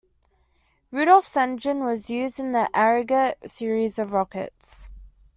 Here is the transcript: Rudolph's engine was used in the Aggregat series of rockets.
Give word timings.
Rudolph's 0.91 1.37
engine 1.37 1.81
was 1.83 2.09
used 2.09 2.39
in 2.39 2.53
the 2.53 2.71
Aggregat 2.73 3.47
series 3.47 3.99
of 3.99 4.13
rockets. 4.13 4.89